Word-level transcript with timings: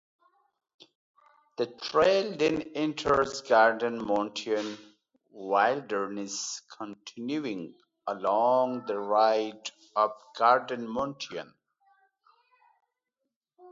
The 1.59 1.67
trail 1.67 2.35
then 2.35 2.63
enters 2.73 3.41
Garden 3.43 4.03
Mountain 4.03 4.79
Wilderness 5.29 6.63
continuing 6.75 7.75
along 8.07 8.87
the 8.87 8.99
ridge 8.99 9.71
of 9.95 10.09
Garden 10.35 10.87
Mountain. 10.89 11.53